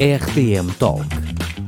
[0.00, 1.06] RTM Talk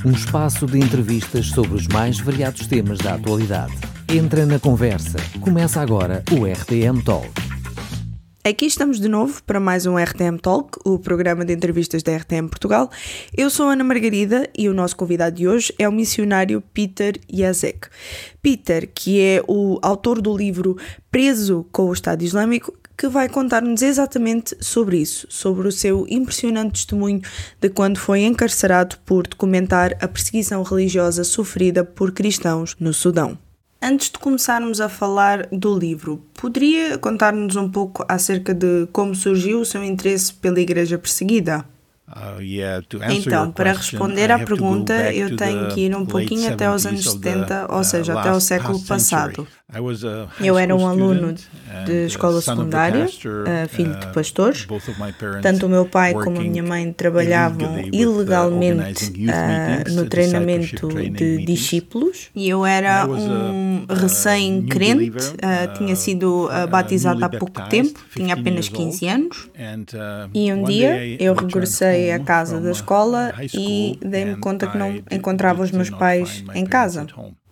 [0.04, 3.72] um espaço de entrevistas sobre os mais variados temas da atualidade.
[4.12, 5.18] Entra na conversa.
[5.40, 7.28] Começa agora o RTM Talk.
[8.44, 12.48] Aqui estamos de novo para mais um RTM Talk, o programa de entrevistas da RTM
[12.48, 12.90] Portugal.
[13.36, 17.88] Eu sou Ana Margarida e o nosso convidado de hoje é o missionário Peter Yazek.
[18.42, 20.76] Peter, que é o autor do livro
[21.12, 26.72] Preso com o Estado Islâmico, que vai contar-nos exatamente sobre isso, sobre o seu impressionante
[26.72, 27.20] testemunho
[27.60, 33.38] de quando foi encarcerado por documentar a perseguição religiosa sofrida por cristãos no Sudão.
[33.80, 39.60] Antes de começarmos a falar do livro, poderia contar-nos um pouco acerca de como surgiu
[39.60, 41.64] o seu interesse pela Igreja Perseguida?
[42.08, 42.40] Uh,
[43.10, 47.66] então, para responder à pergunta, eu tenho que ir um pouquinho até os anos 70,
[47.68, 49.46] ou seja, até o século passado.
[50.40, 51.34] Eu era um aluno
[51.84, 54.64] de escola secundária, uh, filho de uh, pastores.
[55.42, 62.30] Tanto o meu pai como a minha mãe trabalhavam ilegalmente uh, no treinamento de discípulos
[62.32, 65.34] e eu era um recém-crente,
[65.76, 69.50] tinha sido batizado há pouco tempo, tinha apenas 15 anos.
[70.32, 75.64] E um dia eu regressei à casa da escola e dei-me conta que não encontrava
[75.64, 77.04] os meus pais em casa.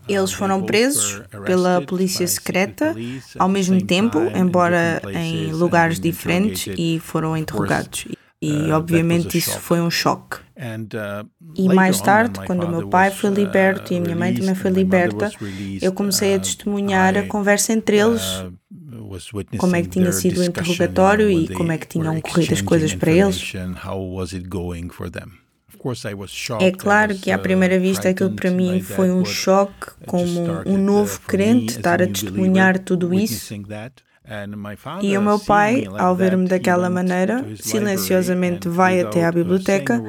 [0.09, 2.95] Eles foram presos pela polícia secreta
[3.39, 8.07] ao mesmo tempo, embora em lugares diferentes, e foram interrogados.
[8.41, 10.39] E obviamente isso foi um choque.
[11.57, 14.71] E mais tarde, quando o meu pai foi liberto e a minha mãe também foi
[14.71, 15.31] liberta,
[15.81, 18.23] eu comecei a testemunhar a conversa entre eles,
[19.57, 22.95] como é que tinha sido o interrogatório e como é que tinham corrido as coisas
[22.95, 23.53] para eles.
[26.61, 31.21] É claro que à primeira vista aquilo para mim foi um choque, como um novo
[31.27, 33.55] crente estar a testemunhar tudo isso.
[35.03, 40.03] E o meu pai, ao ver-me daquela maneira, silenciosamente vai até à biblioteca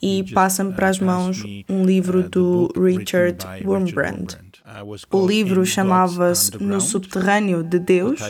[0.00, 4.38] e passa-me para as mãos um livro do Richard Wurmbrand.
[5.12, 8.20] O livro chamava-se No Subterrâneo de Deus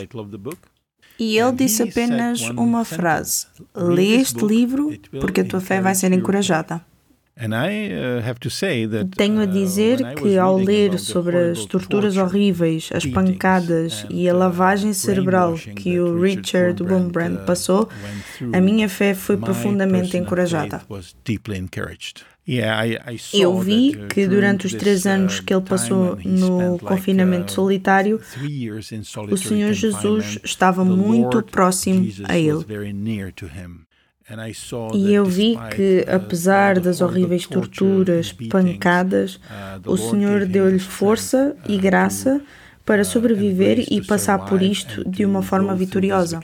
[1.21, 3.45] e ele disse apenas uma frase:
[3.75, 6.81] Lê este livro porque a tua fé vai ser encorajada.
[7.37, 14.27] Uh, Tenho a uh, dizer que ao ler sobre as torturas horríveis, as pancadas e
[14.27, 17.87] a lavagem cerebral que o Richard Wurmbrand passou,
[18.51, 20.81] a minha fé foi profundamente encorajada.
[23.33, 28.19] Eu vi que durante os três anos que ele passou no confinamento solitário,
[29.29, 32.65] o Senhor Jesus estava muito próximo a ele.
[34.93, 39.39] E eu vi que, apesar das horríveis torturas, pancadas,
[39.85, 42.41] o Senhor deu-lhe força e uh, graça
[42.85, 46.39] para sobreviver e passar por isto de uma forma vitoriosa.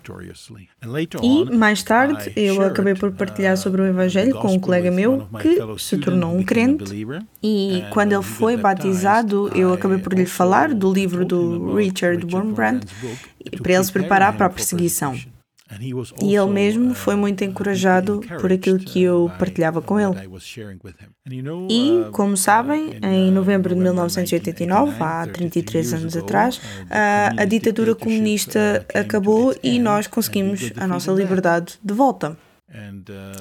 [1.22, 5.28] E mais tarde eu acabei por partilhar uh, sobre o Evangelho com um colega meu
[5.42, 7.08] que se tornou um crente
[7.42, 12.82] e quando ele foi batizado eu acabei por lhe falar do livro do Richard Wurmbrand
[13.62, 15.18] para ele se preparar para a perseguição.
[16.22, 20.16] E ele mesmo foi uh, muito encorajado por aquilo que eu partilhava com ele.
[21.70, 27.46] E, uh, como sabem, uh, em novembro de 1989, há 33 anos atrás, a, a
[27.46, 32.38] ditadura comunista acabou e nós conseguimos a nossa liberdade de volta.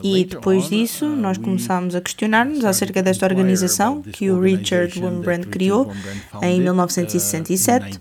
[0.02, 5.92] E depois disso, nós começámos a questionar-nos acerca desta organização que o Richard Wurmbrand criou
[6.42, 7.98] em 1967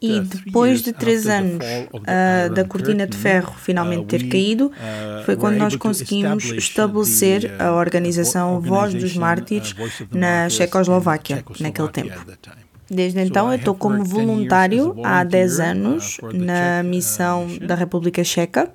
[0.00, 4.70] e uh, depois de três anos uh, da cortina de ferro finalmente uh, ter caído,
[5.24, 9.74] foi quando nós conseguimos estabelecer a organização Voz dos Mártires
[10.10, 12.24] na Checoslováquia, naquele tempo.
[12.92, 18.70] Desde então, eu estou como voluntário há 10 anos na missão da República Checa.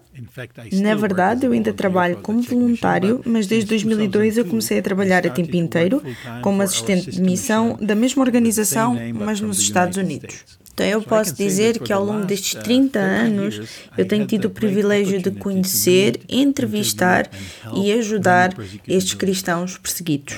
[0.74, 5.30] Na verdade, eu ainda trabalho como voluntário, mas desde 2002 eu comecei a trabalhar a
[5.30, 6.02] tempo inteiro
[6.42, 10.44] como assistente de missão da mesma organização, mas nos Estados Unidos.
[10.78, 15.20] Então eu posso dizer que ao longo destes 30 anos eu tenho tido o privilégio
[15.20, 17.28] de conhecer, entrevistar
[17.74, 18.54] e ajudar
[18.88, 20.36] estes cristãos perseguidos.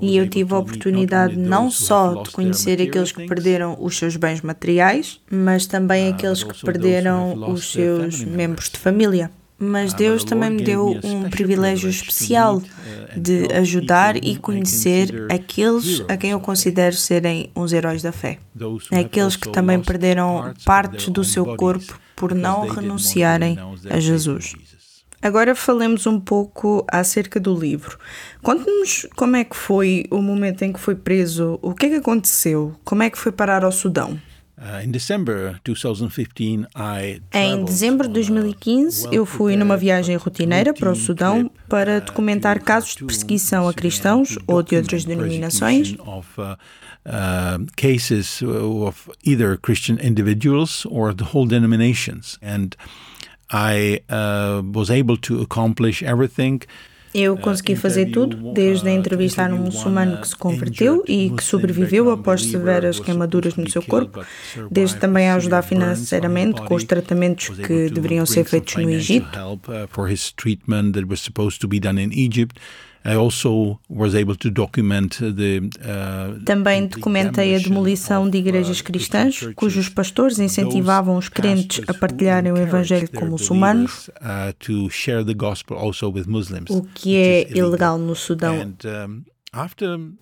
[0.00, 4.40] E eu tive a oportunidade não só de conhecer aqueles que perderam os seus bens
[4.40, 9.30] materiais, mas também aqueles que perderam os seus membros de família
[9.62, 12.60] mas Deus também me deu um privilégio especial
[13.16, 18.38] de ajudar e conhecer aqueles a quem eu considero serem uns heróis da fé.
[18.90, 23.56] Aqueles que também perderam partes do seu corpo por não renunciarem
[23.88, 24.54] a Jesus.
[25.22, 27.96] Agora falemos um pouco acerca do livro.
[28.42, 31.94] Conte-nos como é que foi o momento em que foi preso, o que é que
[31.96, 34.20] aconteceu, como é que foi parar ao Sudão.
[37.32, 42.94] Em dezembro de 2015, eu fui numa viagem rotineira para o Sudão para documentar casos
[42.94, 45.96] de perseguição a cristãos ou de outras denominações.
[47.04, 52.38] Uh, cases of either Christian individuals or the whole denominations.
[52.40, 52.76] And
[53.50, 56.60] I uh, was able to accomplish everything
[57.14, 62.10] eu consegui fazer tudo, desde a entrevistar um muçulmano que se converteu e que sobreviveu
[62.10, 64.24] após severas queimaduras no seu corpo,
[64.70, 69.28] desde também a ajudar financeiramente com os tratamentos que deveriam ser feitos no Egito.
[76.44, 82.52] Também documentei a demolição de igrejas uh, cristãs, cujos pastores incentivavam os crentes a partilharem
[82.52, 84.52] o Evangelho com muçulmanos, uh,
[86.70, 88.72] o que é ilegal no Sudão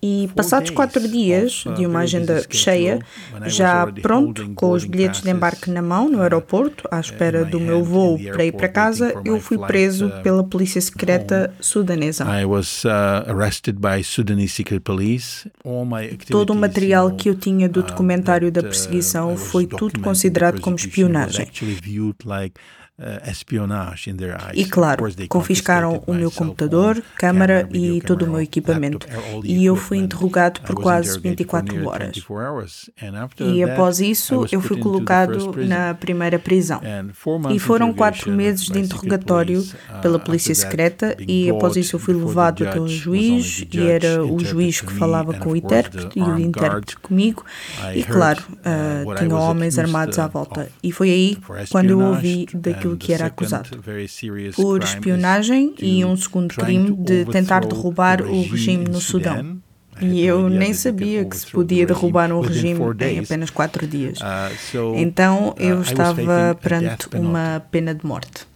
[0.03, 2.99] e passados quatro dias uh, de uma agenda cheia,
[3.45, 7.57] já pronto, com os bilhetes de embarque na mão no uh, aeroporto, à espera do
[7.57, 12.25] meu voo para ir para casa, eu fui preso uh, pela polícia secreta sudanesa.
[16.29, 21.47] Todo o material que eu tinha do documentário da perseguição foi tudo considerado como espionagem.
[23.01, 23.17] Uh,
[24.53, 29.07] e claro, confiscaram o meu computador, câmara e todo o meu equipamento.
[29.43, 32.23] E eu fui interrogado por quase 24 horas.
[33.39, 36.81] E após isso, eu fui colocado na primeira prisão.
[37.51, 39.65] E foram quatro meses de interrogatório
[40.01, 41.15] pela polícia secreta.
[41.19, 43.65] E após isso, eu fui levado até um juiz.
[43.71, 47.43] E era o juiz que falava com o intérprete e o intérprete comigo.
[47.95, 50.69] E claro, uh, tinha homens armados à volta.
[50.83, 51.37] E foi aí
[51.69, 53.69] quando eu ouvi daquilo daquilo que era acusado,
[54.55, 59.61] por espionagem e um segundo crime de tentar derrubar o regime no Sudão.
[59.99, 64.19] E eu nem sabia que se podia derrubar um regime em apenas quatro dias.
[64.19, 68.49] Uh, então uh, eu estava perante uma pena de morte.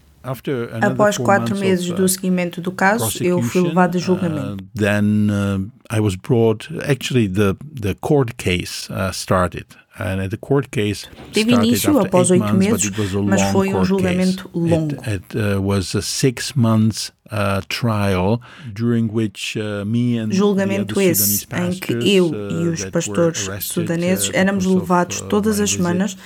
[0.82, 4.64] Após quatro meses do uh, seguimento do caso, eu fui levado a julgamento.
[4.74, 5.28] Then
[5.92, 6.68] I was brought.
[6.90, 9.68] Actually, the the court case started.
[11.32, 12.92] Teve início após oito meses,
[13.24, 14.96] mas foi um julgamento longo.
[15.08, 18.42] It, uh, was a six months uh, trial
[18.74, 24.30] during which uh, me and julgamento esse em que eu e uh, os pastores sudaneses
[24.30, 26.18] uh, éramos levados uh, todas as semanas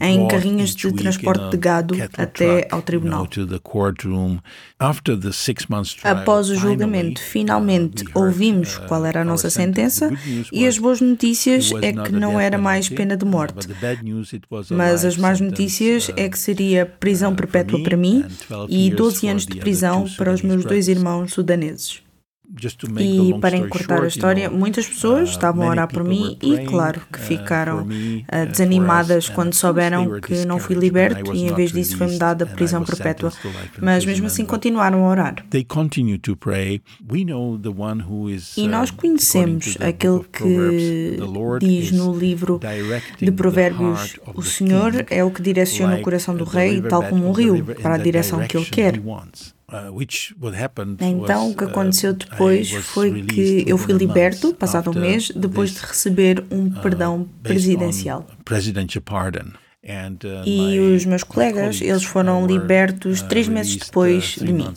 [0.00, 3.28] em carrinhas de transporte de gado até ao tribunal.
[6.02, 10.10] Após o julgamento, finalmente ouvimos qual era a nossa sentença
[10.52, 13.68] e as boas notícias é que não era mais pena de morte.
[14.70, 18.24] Mas as más notícias é que seria prisão perpétua para mim
[18.68, 22.02] e 12 anos de prisão para os os meus dois irmãos sudaneses.
[22.98, 27.00] E para encurtar a história, muitas pessoas uh, estavam a orar por mim e, claro,
[27.12, 31.96] que uh, ficaram uh, desanimadas quando souberam que não fui liberto e, em vez disso,
[31.96, 33.32] foi-me dada prisão perpétua.
[33.80, 35.46] Mas mesmo assim continuaram a orar.
[38.56, 41.18] E nós conhecemos aquele que
[41.60, 42.60] diz no livro
[43.20, 47.32] de Provérbios: O Senhor é o que direciona o coração do rei, tal como um
[47.32, 49.00] rio, para a direção que ele quer.
[49.70, 50.02] Uh,
[51.00, 55.74] então, o que uh, aconteceu depois foi que eu fui liberto, passado um mês, depois
[55.74, 58.26] de receber um uh, perdão presidencial.
[60.44, 64.72] E os meus colegas, eles foram libertos três meses depois de mim.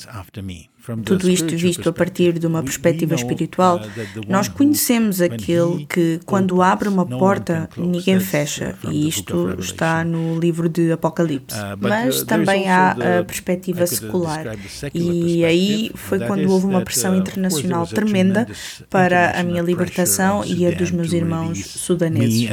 [1.05, 6.61] Tudo isto visto a partir de uma perspectiva espiritual, uh, nós conhecemos aquele que, quando
[6.61, 11.57] abre uma porta, ninguém fecha, e isto está no livro de Apocalipse.
[11.57, 14.57] Uh, Mas também há a perspectiva secular,
[14.93, 18.45] e aí foi quando houve uma pressão uh, internacional tremenda
[18.89, 22.49] para a minha libertação e a dos meus irmãos sudaneses.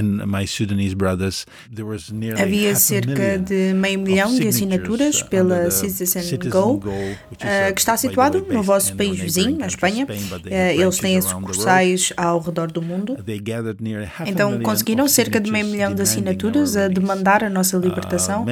[2.40, 6.80] Havia cerca de meio milhão de assinaturas pela Citizen Go,
[7.74, 10.06] que está situada situado no vosso país vizinho, a Espanha.
[10.46, 13.16] Eh, eles têm sucursais ao redor do mundo.
[14.26, 18.46] Então conseguiram cerca de meio milhão de assinaturas a demandar a nossa uh, libertação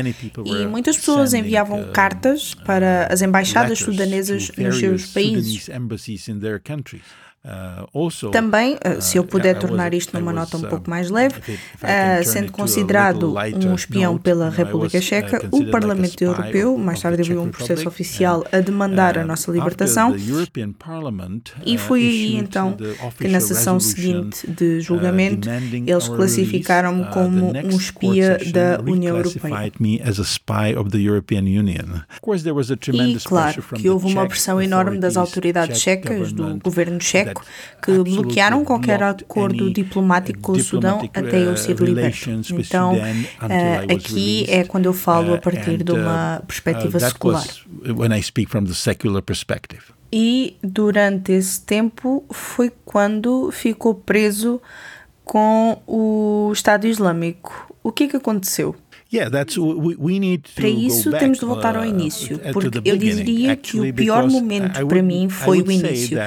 [0.44, 5.68] e muitas pessoas enviavam uh, cartas para as embaixadas sudanesas nos seus países.
[7.48, 12.24] Uh, Também, uh, se eu puder tornar isto numa nota um pouco mais leve, uh,
[12.24, 17.88] sendo considerado um espião pela República Checa, o Parlamento Europeu mais tarde abriu um processo
[17.88, 20.14] oficial a demandar a nossa libertação
[21.64, 22.76] e foi aí então
[23.16, 29.72] que na sessão seguinte de julgamento eles classificaram-me como um espia da União Europeia.
[32.92, 37.37] E claro que houve uma pressão enorme das autoridades checas, do governo checo,
[37.82, 42.30] Que bloquearam qualquer acordo diplomático com o Sudão até eu ser liberto.
[42.52, 47.44] Então, uh, aqui é quando eu falo a partir de uma perspectiva secular.
[50.12, 54.60] E durante esse tempo foi quando ficou preso
[55.24, 57.74] com o Estado Islâmico.
[57.82, 58.74] O que é que aconteceu?
[60.54, 64.86] Para isso temos de voltar ao uh, início, porque eu diria que o pior momento
[64.86, 66.18] para mim foi o início.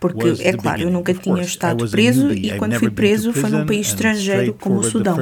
[0.00, 3.88] Porque, é claro, eu nunca tinha estado preso e quando fui preso foi num país
[3.88, 5.16] estrangeiro como o Sudão.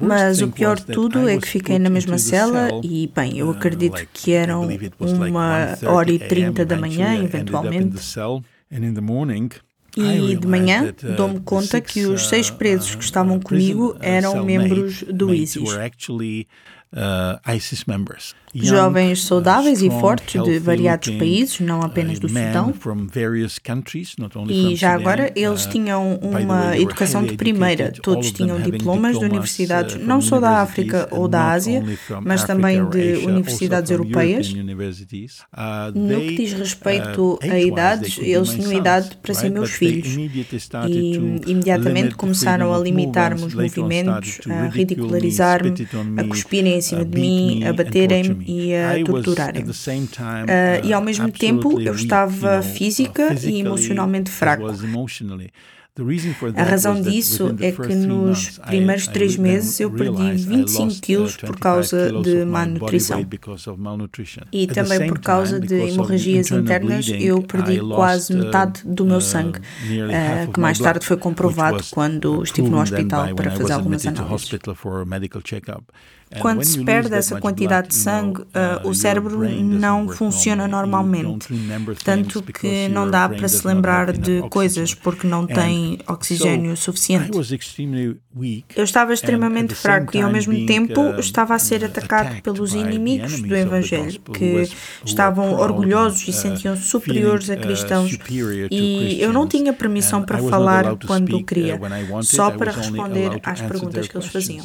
[0.00, 3.50] Mas o pior de tudo é que fiquei na mesma cela e, bem, eu uh,
[3.50, 4.68] acredito que eram
[5.00, 7.96] uma hora e trinta da manhã, eventualmente.
[9.96, 15.32] E de manhã dou-me conta que os seis presos que estavam comigo eram membros do
[15.32, 15.62] ISIS.
[18.54, 22.72] Jovens saudáveis e fortes de variados países, não apenas do Sudão.
[24.48, 30.22] E já agora eles tinham uma educação de primeira, todos tinham diplomas de universidades, não
[30.22, 31.84] só da África ou da Ásia,
[32.22, 34.54] mas também de universidades europeias.
[35.94, 40.16] No que diz respeito a idades, eles tinham idade para ser meus filhos.
[40.88, 45.74] E imediatamente começaram a limitar-me os movimentos, a ridicularizar-me,
[46.16, 49.64] a cuspirem em cima de mim, a baterem-me e a torturarem.
[49.64, 54.66] Uh, e ao mesmo tempo eu estava física e emocionalmente fraco.
[56.54, 62.12] A razão disso é que nos primeiros três meses eu perdi 25 quilos por causa
[62.20, 63.26] de má nutrição.
[64.52, 70.52] E também por causa de hemorragias internas eu perdi quase metade do meu sangue, uh,
[70.52, 74.50] que mais tarde foi comprovado quando estive no hospital para fazer algumas análises.
[76.40, 81.48] Quando se perde essa quantidade de sangue, uh, o cérebro não funciona normalmente,
[82.02, 87.30] tanto que não dá para se lembrar de coisas porque não tem oxigênio suficiente.
[88.74, 93.54] Eu estava extremamente fraco e, ao mesmo tempo, estava a ser atacado pelos inimigos do
[93.54, 94.68] Evangelho, que
[95.04, 98.18] estavam orgulhosos e sentiam-se superiores a cristãos,
[98.70, 101.78] e eu não tinha permissão para falar quando queria,
[102.22, 104.64] só para responder às perguntas que eles faziam.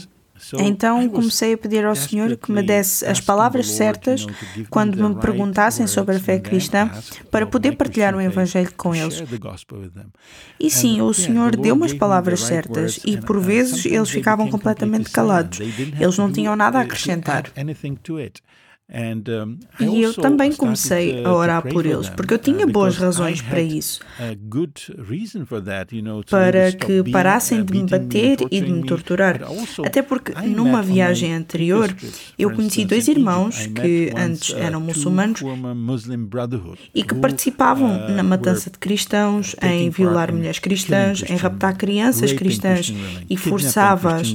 [0.59, 4.25] Então comecei a pedir ao Senhor que me desse as palavras certas
[4.69, 6.89] quando me perguntassem sobre a fé cristã
[7.29, 9.21] para poder partilhar o Evangelho com eles.
[10.59, 15.59] E sim, o Senhor deu-me as palavras certas e por vezes eles ficavam completamente calados.
[15.59, 17.45] Eles não tinham nada a acrescentar.
[19.79, 24.01] E eu também comecei a orar por eles, porque eu tinha boas razões para isso.
[26.29, 29.39] Para que parassem de me bater e de me torturar.
[29.85, 31.95] Até porque numa viagem anterior
[32.37, 35.41] eu conheci dois irmãos que antes eram muçulmanos
[36.93, 42.33] e que participavam uh, na matança de cristãos, em violar mulheres cristãs, em raptar crianças
[42.33, 42.93] cristãs
[43.29, 44.33] e forçava-as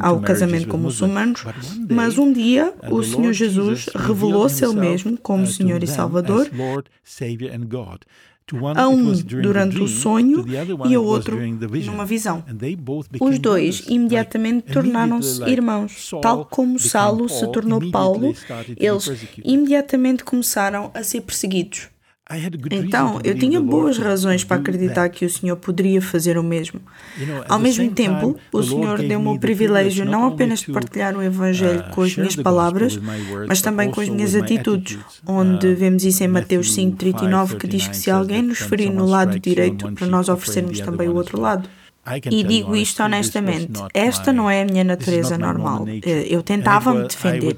[0.00, 1.44] ao casamento com muçulmanos.
[1.90, 6.48] Mas um dia o Senhor Jesus revelou-se Ele mesmo como Senhor e Salvador.
[8.74, 10.44] a um durante o sonho
[10.88, 11.38] e ao outro
[11.84, 12.42] numa visão.
[13.20, 18.34] Os dois imediatamente tornaram-se irmãos, tal como Saulo se tornou Paulo,
[18.76, 21.88] eles imediatamente começaram a ser perseguidos.
[22.70, 26.78] Então, eu tinha boas razões para acreditar que o Senhor poderia fazer o mesmo.
[27.48, 31.90] Ao mesmo tempo, o Senhor deu-me o privilégio não apenas de partilhar o Evangelho uh,
[31.94, 32.98] com as minhas palavras,
[33.46, 37.88] mas também com as minhas atitudes, onde uh, vemos isso em Mateus 5,39, que diz
[37.88, 41.66] que se alguém nos ferir no lado direito, para nós oferecermos também o outro lado.
[42.30, 45.86] E digo isto honestamente, esta não é a minha natureza normal.
[45.88, 47.54] Eh, eu tentava me defender.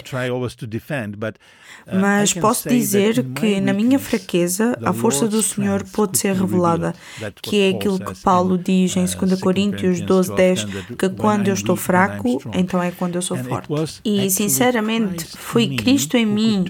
[1.87, 6.95] Uh, Mas posso dizer que na minha fraqueza a força do Senhor pode ser revelada,
[7.43, 10.65] que é aquilo que Paulo diz em 2 uh, Coríntios 12, 10,
[10.99, 14.01] que quando eu estou fraco, então é quando eu sou forte.
[14.05, 16.65] E sinceramente, foi Cristo em mim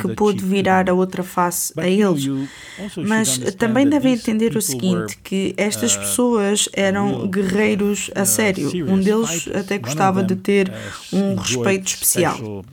[0.00, 2.26] que pôde virar a outra face a eles.
[2.96, 8.68] Mas também devem entender o seguinte, que estas uh, pessoas eram guerreiros a sério.
[8.86, 10.72] Um deles até gostava de ter
[11.12, 12.64] um respeito especial.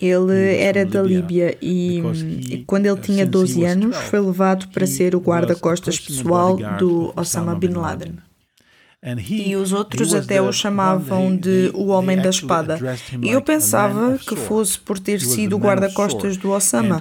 [0.00, 1.98] Ele era da Líbia e,
[2.50, 7.54] e quando ele tinha 12 anos foi levado para ser o guarda-costas pessoal do Osama
[7.56, 8.14] Bin Laden.
[9.00, 12.78] E os outros até o chamavam de o Homem da Espada.
[13.22, 17.00] E eu pensava que fosse por ter sido o guarda-costas do Osama.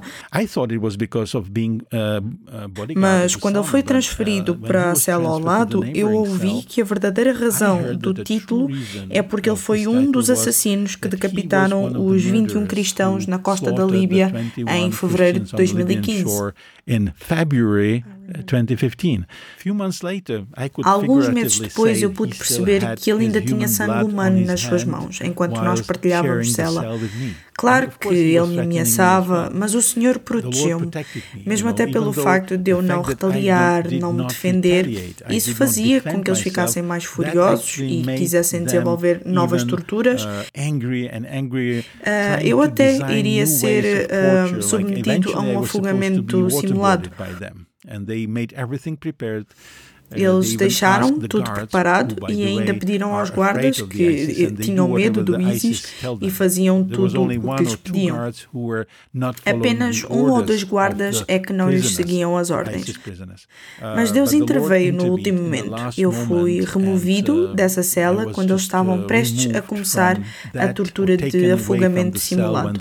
[2.96, 7.34] Mas quando ele foi transferido para a cela ao lado, eu ouvi que a verdadeira
[7.34, 8.70] razão do título
[9.10, 13.84] é porque ele foi um dos assassinos que decapitaram os 21 cristãos na costa da
[13.84, 16.54] Líbia em fevereiro de 2015.
[18.46, 19.26] 2015.
[20.84, 25.20] Alguns meses depois eu pude perceber que ele ainda tinha sangue humano nas suas mãos,
[25.22, 26.82] enquanto nós partilhávamos cela.
[27.58, 30.92] Claro que ele me ameaçava, mas o Senhor protegeu-me,
[31.44, 35.16] mesmo até pelo facto de eu não retaliar, não me defender.
[35.28, 40.24] Isso fazia com que eles ficassem mais furiosos e quisessem desenvolver novas torturas.
[40.24, 40.46] Uh,
[42.44, 47.10] eu até iria ser uh, submetido a um afogamento simulado.
[47.88, 49.48] and they made everything prepared
[50.12, 56.30] Eles deixaram tudo preparado e ainda pediram aos guardas que tinham medo do ISIS e
[56.30, 58.18] faziam tudo o que lhes pediam.
[59.46, 62.88] Apenas um ou dois guardas é que não lhes seguiam as ordens.
[62.88, 65.76] Uh, Mas Deus interveio no último momento.
[65.98, 70.20] Eu fui removido uh, dessa cela quando eles estavam uh, prestes a começar
[70.54, 72.80] a tortura de afogamento simulado.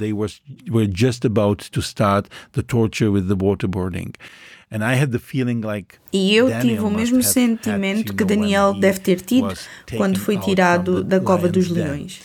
[6.12, 9.54] E eu tive o mesmo sentimento que Daniel deve ter tido
[9.96, 12.20] quando foi tirado da cova dos leões.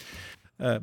[0.59, 0.77] Uh,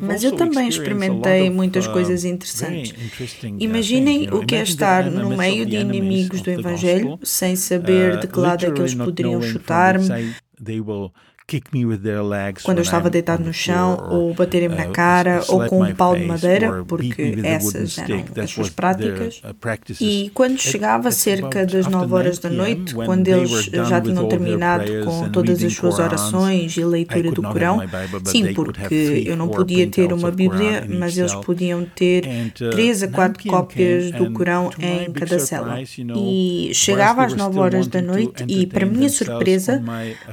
[0.00, 2.92] Mas eu também experimentei muitas uh, coisas interessantes.
[2.92, 8.28] Uh, Imaginem o que é estar no meio de inimigos do Evangelho, sem saber de
[8.28, 10.06] que lado é que eles poderiam chutar-me
[12.62, 16.16] quando eu estava deitado no chão, ou baterem-me na uh, cara, ou com um pau
[16.16, 19.42] de madeira, porque essas eram as suas práticas.
[19.44, 19.54] Uh,
[20.00, 25.28] e quando chegava cerca das nove horas da noite, quando eles já tinham terminado com
[25.28, 27.78] todas as suas orações e leitura do Corão,
[28.24, 33.08] sim, porque eu não podia ter uma Bíblia, mas eles podiam ter uh, três a
[33.08, 35.78] quatro cópias do Corão em cada cela.
[36.16, 39.82] E chegava às nove horas da noite, e para minha surpresa,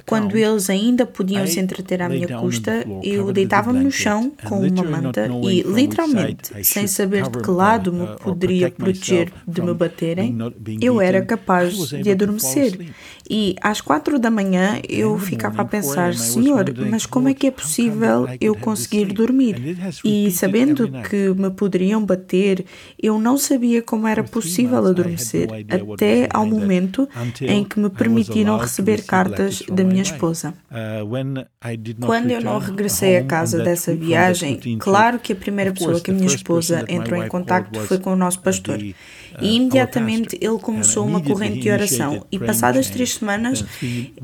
[0.05, 4.59] quando eles ainda ainda podiam se entreter à minha custa, eu deitava-me no chão com
[4.59, 9.73] uma manta e, literalmente, sem saber de que lado me uh, poderia proteger de me
[9.73, 10.37] baterem,
[10.79, 12.93] eu era capaz de adormecer.
[13.29, 17.51] E às quatro da manhã eu ficava a pensar: Senhor, mas como é que é
[17.51, 19.77] possível eu conseguir dormir?
[20.03, 22.65] E sabendo que me poderiam bater,
[23.01, 27.07] eu não sabia como era possível adormecer, até ao momento
[27.41, 30.53] em que me permitiram receber cartas da minha esposa.
[30.91, 36.11] Uh, quando eu não regressei à casa dessa viagem, claro que a primeira pessoa que
[36.11, 38.81] a minha esposa entrou em contato foi com o nosso pastor.
[38.81, 38.95] E uh,
[39.41, 43.63] imediatamente ele começou uma corrente de oração e passadas três semanas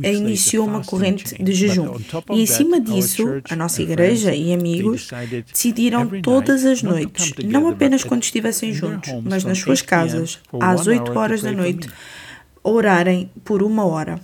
[0.04, 1.96] iniciou uma corrente de jejum.
[2.32, 5.10] E em cima disso, a nossa igreja e amigos
[5.46, 11.18] decidiram todas as noites, não apenas quando estivessem juntos, mas nas suas casas, às 8
[11.18, 11.88] horas da noite,
[12.70, 14.20] orarem por uma hora.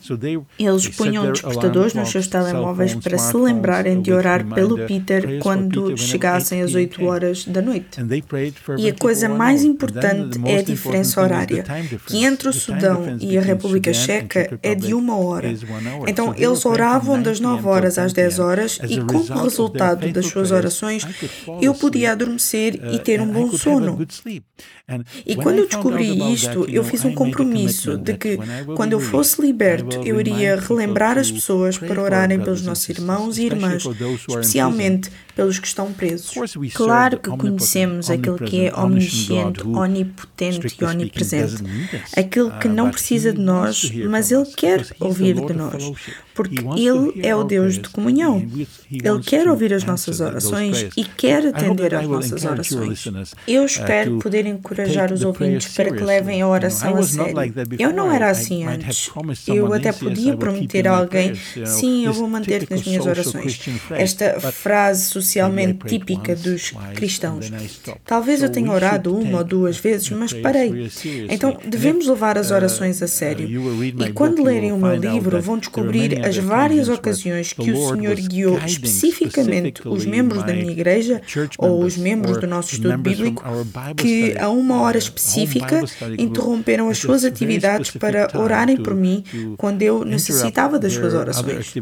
[0.59, 6.61] Eles punham despertadores nos seus telemóveis para se lembrarem de orar pelo Peter quando chegassem
[6.61, 7.99] às 8 horas da noite.
[8.77, 11.63] E a coisa mais importante é a diferença horária,
[12.05, 15.53] que entre o Sudão e a República Checa é de uma hora.
[16.07, 21.05] Então eles oravam das 9 horas às 10 horas e, como resultado das suas orações,
[21.61, 23.97] eu podia adormecer e ter um bom sono.
[25.25, 28.32] E quando eu descobri isto, eu fiz um compromisso de que,
[28.75, 33.45] quando eu fosse liberto, eu iria relembrar as pessoas para orarem pelos nossos irmãos e
[33.45, 33.83] irmãs,
[34.27, 36.33] especialmente pelos que estão presos.
[36.73, 41.63] Claro que conhecemos aquele que é omnisciente, onipotente e onipresente,
[42.15, 45.91] aquele que não precisa de nós, mas ele quer ouvir de nós,
[46.33, 48.45] porque ele é o Deus de comunhão.
[48.91, 53.05] Ele quer ouvir as nossas orações e quer atender às nossas orações.
[53.47, 57.33] Eu espero poder encorajar os ouvintes para que levem a oração a sério.
[57.79, 59.09] Eu não era assim antes.
[59.47, 61.33] Eu até podia prometer a alguém,
[61.65, 63.59] sim, eu vou manter nas minhas orações.
[63.91, 67.51] Esta frase socialmente típica dos cristãos.
[68.05, 70.89] Talvez eu tenha orado uma ou duas vezes, mas parei.
[71.29, 73.47] Então devemos levar as uh, orações a sério.
[74.05, 78.59] E quando lerem o meu livro, vão descobrir as várias ocasiões que o Senhor guiou
[78.59, 81.21] especificamente os membros da minha igreja
[81.57, 83.43] ou os membros do nosso estudo bíblico
[83.95, 85.81] que a uma hora uh, específica
[86.17, 89.23] interromperam as suas atividades para orarem por mim
[89.57, 91.73] quando eu necessitava das suas orações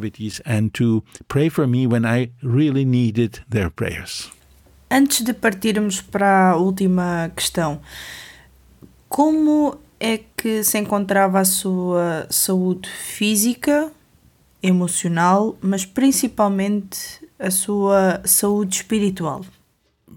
[3.49, 4.29] their prayers.
[4.89, 7.79] Antes de partirmos para a última questão,
[9.07, 13.91] como é que se encontrava a sua saúde física
[14.61, 19.45] emocional, mas principalmente a sua saúde espiritual.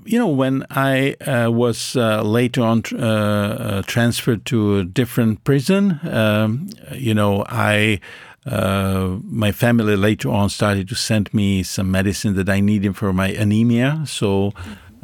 [0.04, 5.44] you know, when I uh, was uh, later on uh, uh, transferred to a different
[5.44, 8.00] prison, um, you know, I.
[8.46, 13.12] Uh, my family later on started to send me some medicine that I needed for
[13.12, 14.04] my anemia.
[14.06, 14.52] So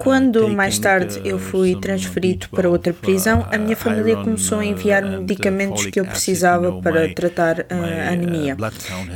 [0.01, 5.19] Quando mais tarde eu fui transferido para outra prisão, a minha família começou a enviar-me
[5.19, 8.57] medicamentos que eu precisava para tratar a anemia: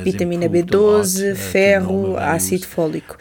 [0.03, 3.16] vitamina B12, ferro, ácido fólico.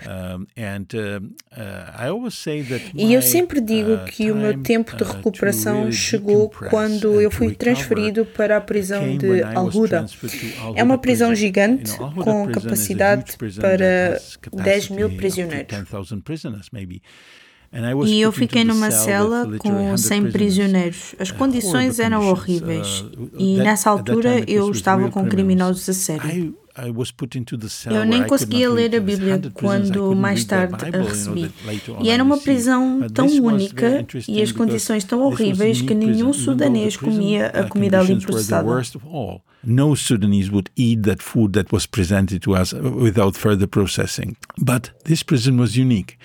[2.93, 8.25] E eu sempre digo que o meu tempo de recuperação chegou quando eu fui transferido
[8.25, 10.05] para a prisão de Al-Huda.
[10.75, 14.19] É uma prisão gigante com capacidade para
[14.51, 15.73] 10 mil prisioneiros.
[18.05, 21.15] E eu fiquei numa cela com 100 prisioneiros.
[21.17, 23.01] As condições eram horríveis.
[23.01, 26.55] Uh, e nessa altura eu estava com criminosos a sério.
[27.91, 31.51] Eu nem conseguia ler a Bíblia quando mais tarde a recebi.
[32.01, 37.47] E era uma prisão tão única e as condições tão horríveis que nenhum sudanês comia
[37.47, 38.81] a comida ali processada.
[39.65, 44.35] No Sudanese would eat that food that was presented to us without further processing.
[44.57, 46.17] But this prison was unique.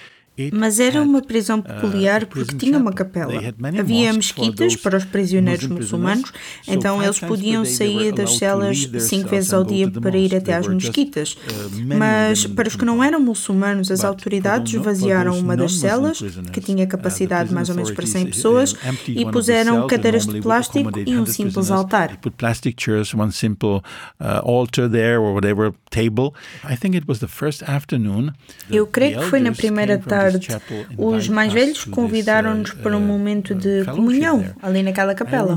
[0.53, 3.33] Mas era uma prisão uh, peculiar porque tinha uma capela.
[3.79, 6.33] Havia mesquitas para os prisioneiros muçulmanos,
[6.67, 11.33] então eles podiam sair das celas cinco vezes ao dia para ir até às mesquitas.
[11.33, 16.21] Uh, Mas para os que não eram muçulmanos, as autoridades esvaziaram uma das celas,
[16.53, 18.75] que tinha uh, capacidade mais ou menos para 100 pessoas,
[19.09, 22.19] e puseram cadeiras de plástico e um simples altar.
[28.71, 33.07] Eu creio que foi na primeira tarde tarde, os mais velhos convidaram-nos para um uh,
[33.07, 35.55] momento de comunhão ali naquela capela.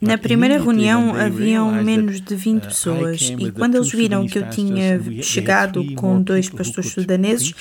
[0.00, 4.50] Na primeira reunião haviam menos de 20 uh, pessoas e quando eles viram que eu
[4.50, 7.54] tinha chegado com dois pastores sudaneses,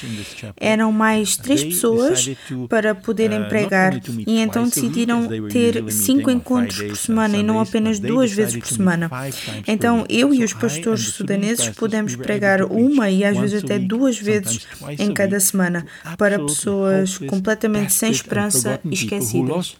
[0.57, 2.29] eram mais três pessoas
[2.67, 7.99] para poderem uh, pregar e então decidiram ter cinco encontros por semana e não apenas
[7.99, 9.09] duas vezes por semana.
[9.65, 14.67] Então eu e os pastores sudaneses pudemos pregar uma e às vezes até duas vezes
[14.99, 15.85] em cada semana
[16.17, 19.77] para pessoas completamente sem esperança e esquecidas.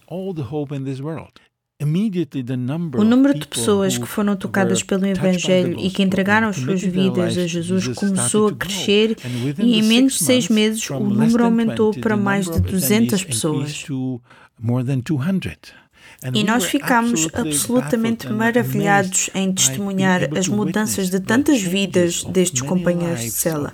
[3.01, 7.37] O número de pessoas que foram tocadas pelo Evangelho e que entregaram as suas vidas
[7.37, 9.17] a Jesus começou a crescer
[9.59, 13.85] e em menos de seis meses o número aumentou para mais de 200 pessoas.
[16.33, 23.31] E nós ficamos absolutamente maravilhados em testemunhar as mudanças de tantas vidas destes companheiros de
[23.31, 23.73] cela.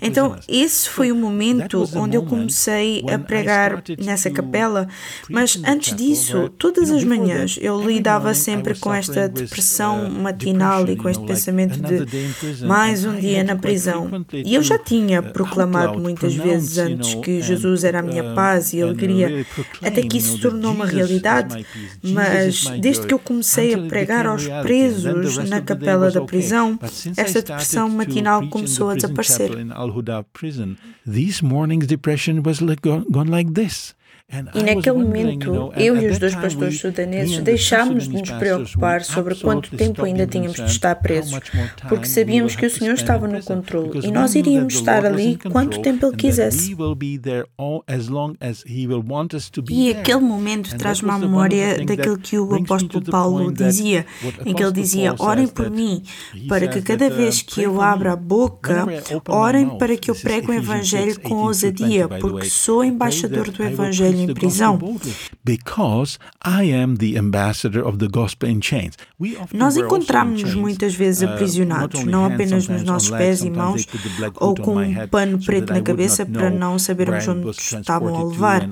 [0.00, 4.88] Então, esse foi o momento onde eu comecei a pregar nessa capela,
[5.28, 11.08] mas antes disso, todas as manhãs eu lidava sempre com esta depressão matinal e com
[11.08, 14.08] este pensamento de mais um dia na prisão.
[14.32, 18.80] E eu já tinha proclamado muitas vezes antes que Jesus era a minha paz e
[18.80, 19.44] alegria,
[19.82, 21.61] até que isso se tornou uma realidade
[22.02, 26.78] mas desde que eu comecei a pregar aos presos na capela da prisão,
[27.16, 29.50] esta depressão matinal começou a desaparecer.
[31.06, 33.94] These mornings depression was gone like this.
[34.54, 39.76] E naquele momento, eu e os dois pastores sudaneses deixámos de nos preocupar sobre quanto
[39.76, 41.38] tempo ainda tínhamos de estar presos,
[41.88, 46.06] porque sabíamos que o Senhor estava no controle e nós iríamos estar ali quanto tempo
[46.06, 46.74] Ele quisesse.
[49.68, 54.06] E aquele momento traz-me à memória daquilo que o apóstolo Paulo dizia,
[54.46, 56.02] em que ele dizia: Orem por mim,
[56.48, 58.86] para que cada vez que eu abra a boca,
[59.28, 64.34] orem para que eu pregue o Evangelho com ousadia, porque sou embaixador do Evangelho em
[64.34, 64.78] prisão.
[69.52, 73.86] Nós encontramos-nos muitas vezes uh, aprisionados, não apenas nos nossos pés e mãos,
[74.36, 78.68] ou com um pano preto na cabeça para não sabermos onde estavam a levar.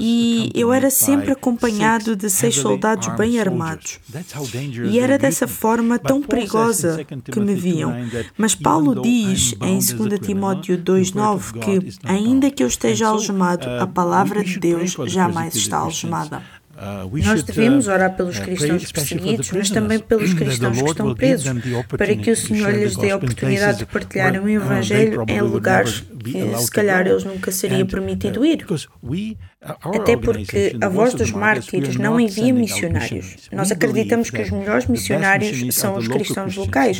[0.00, 4.00] E eu era sempre acompanhado de seis soldados bem armados.
[4.90, 7.94] E era dessa forma tão perigosa que me viam.
[8.36, 14.42] Mas Paulo diz em 2 Timóteo 2,9 que, ainda que eu esteja algemado, a palavra
[14.44, 16.42] de Deus jamais está algemada.
[17.24, 21.52] Nós devemos orar pelos cristãos perseguidos, mas também pelos cristãos que estão presos,
[21.96, 26.02] para que o Senhor lhes dê a oportunidade de partilharem o Evangelho em lugares
[26.58, 28.64] se calhar eles nunca seria permitido ir.
[29.62, 33.48] Até porque a Voz dos Mártires não envia missionários.
[33.52, 36.98] Nós acreditamos que os melhores missionários são os cristãos locais,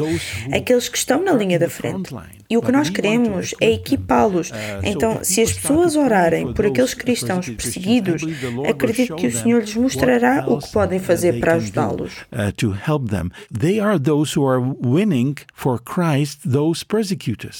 [0.52, 2.14] aqueles que estão na linha da frente.
[2.48, 4.50] E o que nós queremos é equipá-los.
[4.50, 4.54] Uh,
[4.85, 8.22] então, se as pessoas orarem por aqueles cristãos perseguidos,
[8.68, 12.12] acredito que o Senhor lhes mostrará o que podem fazer para ajudá-los.
[12.30, 12.52] Uh,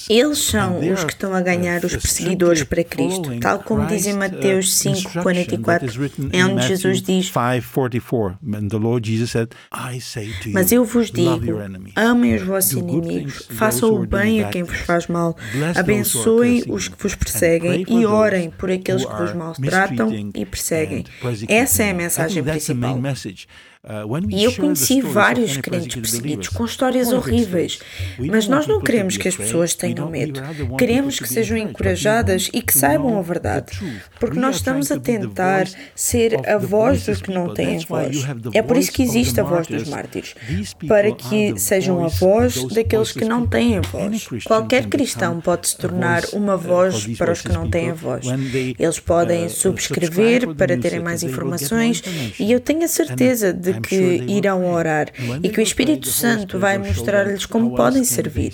[0.09, 1.52] Eles são os que estão a ganhar
[1.85, 4.93] os perseguidores para Cristo, tal como diz em Mateus 5.
[4.93, 7.31] 5:44, é onde Jesus diz:
[10.51, 11.59] Mas eu vos digo:
[11.95, 15.35] amem os vossos inimigos, façam o bem a quem vos faz mal,
[15.75, 21.05] abençoem os que vos perseguem e orem por aqueles que vos maltratam e perseguem.
[21.47, 22.99] Essa é a mensagem principal.
[23.85, 27.79] Uh, e eu conheci vários crentes perseguidos com histórias horríveis,
[28.17, 30.39] mas nós não queremos que as pessoas tenham medo.
[30.77, 33.73] Queremos que sejam encorajadas e que saibam a verdade,
[34.21, 38.25] porque nós estamos a tentar ser a voz dos que não têm voz.
[38.53, 40.33] É por isso que existe a voz dos mártires,
[40.87, 44.45] para que sejam a voz daqueles que não têm voz.
[44.45, 48.27] Qualquer cristão pode se tornar uma voz para os que não têm voz.
[48.79, 52.01] Eles podem uh, subscrever para terem mais informações
[52.39, 55.07] e eu tenho a certeza de que irão orar
[55.41, 58.53] e que o Espírito Santo vai mostrar-lhes como podem servir.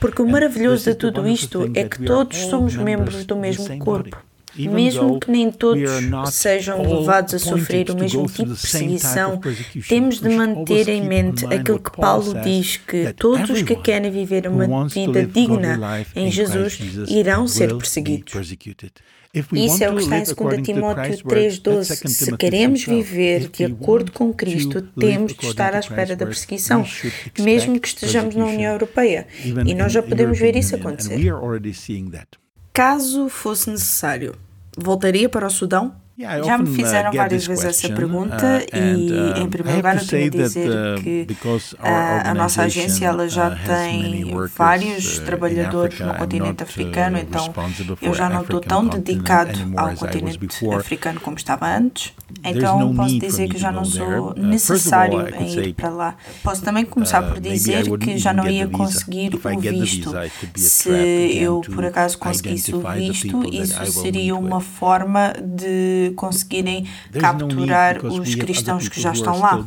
[0.00, 4.16] Porque o maravilhoso de tudo isto é que todos somos membros do mesmo corpo.
[4.56, 5.90] Mesmo que nem todos
[6.32, 9.40] sejam levados a sofrer o mesmo tipo de perseguição,
[9.88, 14.46] temos de manter em mente aquilo que Paulo diz que todos os que querem viver
[14.46, 15.78] uma vida digna
[16.14, 18.32] em Jesus irão ser perseguidos.
[19.52, 22.08] Isso é o que está em 2 Timóteo 3,12.
[22.08, 26.86] Se queremos viver de acordo com Cristo, temos de estar à espera da perseguição,
[27.40, 29.26] mesmo que estejamos na União Europeia.
[29.66, 31.18] E nós já podemos ver isso acontecer.
[32.72, 34.34] Caso fosse necessário,
[34.76, 36.03] voltaria para o Sudão?
[36.16, 40.06] Já me uh, fizeram várias vezes essa pergunta uh, e, uh, em primeiro lugar, eu
[40.06, 41.26] tenho a dizer que
[41.80, 44.24] a nossa agência ela já tem
[44.56, 47.52] vários trabalhadores no continente africano, então
[48.00, 50.38] eu já não estou tão dedicado ao continente
[50.76, 52.12] africano como estava antes.
[52.44, 56.16] Então posso dizer que já não sou necessário em ir para lá.
[56.42, 60.12] Posso também começar por dizer que já não ia conseguir o visto.
[60.54, 66.86] Se eu por acaso conseguisse o visto, isso seria uma forma de conseguirem
[67.18, 69.58] capturar os cristãos que já estão lá.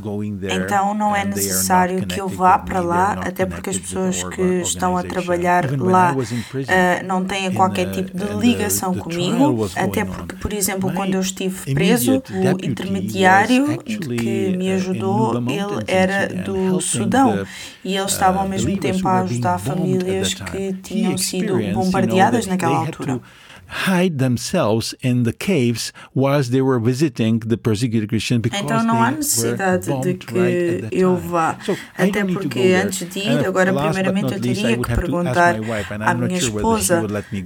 [0.50, 4.97] Então não é necessário que eu vá para lá, até porque as pessoas que estão
[4.97, 10.91] a trabalhar lá uh, não têm qualquer tipo de ligação comigo, até porque, por exemplo,
[10.93, 17.45] quando eu estive preso, o intermediário que me ajudou, ele era do Sudão
[17.84, 23.21] e eles estavam ao mesmo tempo a ajudar famílias que tinham sido bombardeadas naquela altura
[23.67, 29.01] hide themselves in the caves whilst they were visiting the persecuted Christians because Então não
[29.01, 34.34] há necessidade de que right eu vá, so, até porque antes de ir, agora primeiramente
[34.34, 35.56] eu teria que perguntar
[36.01, 37.03] à minha esposa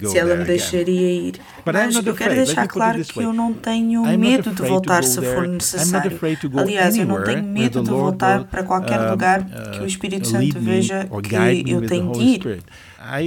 [0.10, 1.34] se ela me deixaria ir.
[1.66, 6.20] Mas eu quero deixar claro que eu não tenho medo de voltar se for necessário.
[6.58, 11.08] Aliás, eu não tenho medo de voltar para qualquer lugar que o Espírito Santo veja
[11.24, 12.64] que eu tenho de ir.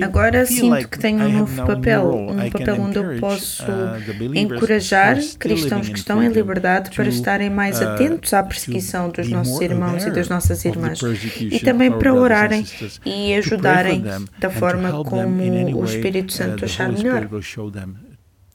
[0.03, 5.89] Agora sinto que tenho um novo papel, um papel onde eu posso uh, encorajar cristãos
[5.89, 10.11] que estão em liberdade para estarem mais uh, atentos à perseguição dos nossos irmãos e
[10.11, 11.01] das nossas irmãs
[11.41, 12.65] e também para orarem
[13.05, 14.05] e ajudarem
[14.39, 15.43] da forma como
[15.77, 17.29] o Espírito uh, Santo achar melhor.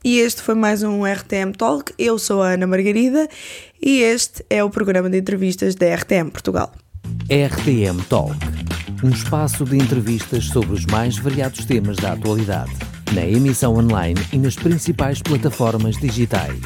[0.03, 1.93] E este foi mais um RTM Talk.
[1.97, 3.27] Eu sou a Ana Margarida
[3.81, 6.71] e este é o programa de entrevistas da RTM Portugal.
[7.29, 8.68] RTM Talk
[9.03, 12.71] um espaço de entrevistas sobre os mais variados temas da atualidade,
[13.13, 16.59] na emissão online e nas principais plataformas digitais.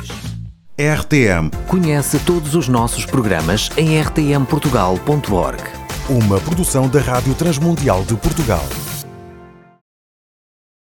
[0.78, 1.52] RTM.
[1.68, 5.62] Conhece todos os nossos programas em rtmportugal.org.
[6.10, 8.66] Uma produção da Rádio Transmundial de Portugal.